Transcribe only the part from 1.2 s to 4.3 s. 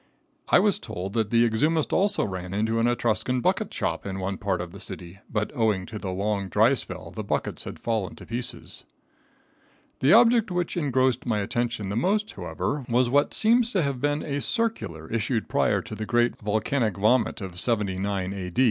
the exhumist also ran into an Etruscan bucket shop in